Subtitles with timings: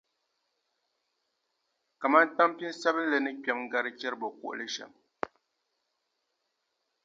[1.99, 4.91] Kaman tampiŋ sabinli ni kpɛm’ gari chɛribokuɣili shɛm.